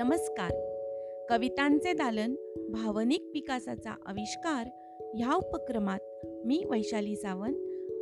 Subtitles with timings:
[0.00, 0.50] नमस्कार.
[1.28, 2.34] कवितांचे दालन
[2.70, 4.66] भावनिक विकासाचा आविष्कार
[5.14, 7.54] ह्या उपक्रमात मी वैशाली सावंत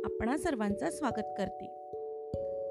[0.05, 1.65] आपणा सर्वांचं स्वागत करते.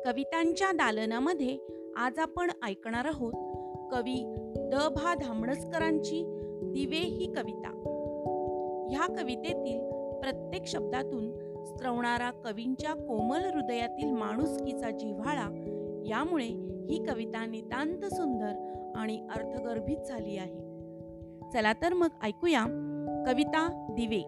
[0.05, 1.59] कवितांच्या दालनामध्ये
[1.97, 3.33] आज आपण ऐकणार आहोत
[3.93, 4.75] कवी द.
[4.75, 5.15] भा.
[5.15, 6.25] धामणसकरांची
[6.75, 7.71] दिवे ही कविता.
[8.91, 9.91] ह्या कवितेतील
[10.21, 11.33] प्रत्येक शब्दातून
[11.65, 15.65] स्त्रवणारा कवींच्या कोमल हृदयातील माणुसकीचा जिव्हाळा
[16.09, 20.69] यामुळे ही कविता नितांत सुंदर आणि अर्थगर्भित झाली आहे.
[21.53, 22.65] चला तर मग ऐकूया
[23.27, 24.23] कविता दिवे.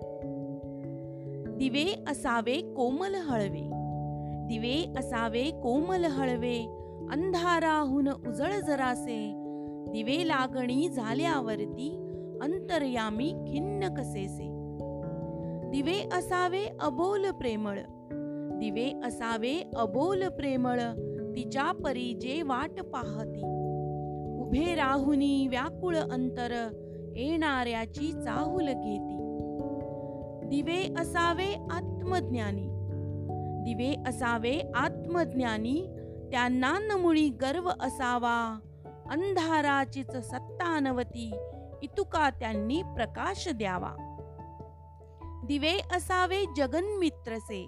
[1.58, 3.70] दिवे असावे कोमल हळवे.
[4.46, 6.58] दिवे असावे कोमल हळवे.
[7.10, 9.34] अंधाराहून उजळ जरासे.
[9.92, 11.96] दिवे लागणी झाल्यावरती
[12.42, 14.48] अंतर्यामी खिन्न कसेसे.
[15.70, 17.78] दिवे असावे अबोल प्रेमळ.
[18.58, 20.80] दिवे असावे अबोल प्रेमळ.
[21.36, 23.59] तिच्या परी जे वाट पाहती.
[24.50, 26.68] उभे राहुनी व्याकुळ अंतर
[27.16, 29.16] येणाऱ्याची चाहूल घेती.
[30.48, 32.66] दिवे असावे आत्मज्ञानी.
[33.64, 35.86] दिवे असावे आत्मज्ञानी
[36.32, 38.60] त्यांना नमुळी गर्व असावा.
[39.10, 41.34] अंधाराचीच सत्ता नवती
[41.82, 43.94] इतुका त्यांनी प्रकाश द्यावा.
[45.44, 47.66] दिवे असावे जगन्मित्रसे.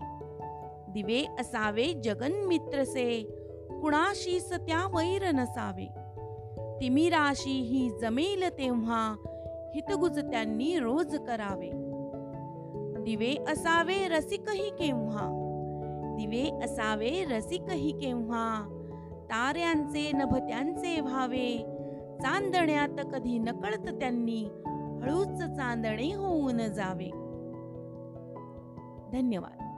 [0.89, 3.23] दिवे असावे जगन्मित्रसे
[3.83, 5.87] कुणाशीस त्या वैर नसावे.
[6.83, 9.17] तिमिराशी ही जमेल तेव्हा
[9.75, 11.71] हितगुज त्यांनी रोज करावे.
[13.03, 15.29] दिवे असावे रसिकही केव्हा?
[16.17, 18.65] दिवे असावे रसिकही केव्हा?
[19.25, 21.59] ताऱ्यांचे नभत्यांचे व्हावे.
[22.23, 24.45] चांदण्यात कधी नकळत त्यांनी
[25.03, 27.11] हळूच चांदणे होऊन जावे.
[29.13, 29.72] धन्यवाद.